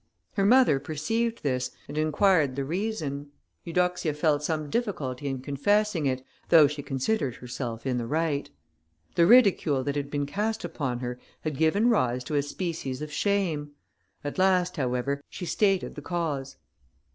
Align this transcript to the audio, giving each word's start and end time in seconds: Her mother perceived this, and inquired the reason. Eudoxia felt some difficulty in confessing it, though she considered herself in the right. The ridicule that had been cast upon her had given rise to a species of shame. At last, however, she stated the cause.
Her 0.33 0.45
mother 0.47 0.79
perceived 0.79 1.43
this, 1.43 1.69
and 1.87 1.95
inquired 1.95 2.55
the 2.55 2.65
reason. 2.65 3.29
Eudoxia 3.63 4.15
felt 4.15 4.41
some 4.41 4.67
difficulty 4.67 5.27
in 5.27 5.41
confessing 5.41 6.07
it, 6.07 6.25
though 6.49 6.65
she 6.65 6.81
considered 6.81 7.35
herself 7.35 7.85
in 7.85 7.99
the 7.99 8.07
right. 8.07 8.49
The 9.13 9.27
ridicule 9.27 9.83
that 9.83 9.95
had 9.95 10.09
been 10.09 10.25
cast 10.25 10.65
upon 10.65 11.01
her 11.01 11.19
had 11.41 11.55
given 11.55 11.87
rise 11.87 12.23
to 12.23 12.35
a 12.35 12.41
species 12.41 13.03
of 13.03 13.11
shame. 13.13 13.73
At 14.23 14.39
last, 14.39 14.75
however, 14.77 15.21
she 15.29 15.45
stated 15.45 15.93
the 15.93 16.01
cause. 16.01 16.55